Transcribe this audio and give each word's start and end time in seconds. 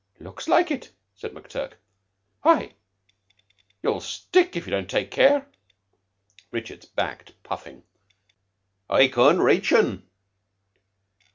"'Looks 0.19 0.47
like 0.47 0.71
it," 0.71 0.89
said 1.13 1.31
McTurk. 1.31 1.73
"Hi! 2.39 2.73
You'll 3.83 3.99
stick 4.01 4.55
if 4.55 4.65
you 4.65 4.71
don't 4.71 4.89
take 4.89 5.11
care." 5.11 5.45
Richards 6.49 6.87
backed 6.87 7.33
puffing. 7.43 7.83
"I 8.89 9.07
can't 9.07 9.37
rache 9.37 9.73
un. 9.77 10.09